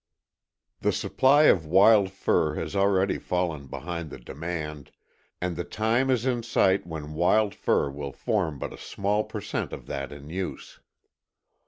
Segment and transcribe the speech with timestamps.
[0.79, 4.89] The supply of wild fur has already fallen behind the demand
[5.39, 9.41] and the time is in sight when wild fur will form but a small per
[9.41, 10.79] cent of that in use.